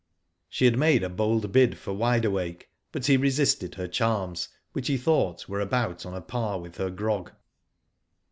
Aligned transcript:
She 0.49 0.65
had 0.65 0.79
made 0.79 1.03
a 1.03 1.09
bold 1.09 1.51
bid 1.51 1.77
for 1.77 1.93
Wide 1.93 2.25
Awake, 2.25 2.67
but 2.91 3.05
he 3.05 3.17
resisted 3.17 3.75
her 3.75 3.87
charms, 3.87 4.47
which 4.73 4.87
he 4.87 4.97
thought 4.97 5.47
were 5.47 5.59
about 5.59 6.07
on 6.07 6.15
a 6.15 6.21
par 6.21 6.59
with 6.59 6.77
her 6.77 6.89
grog. 6.89 7.31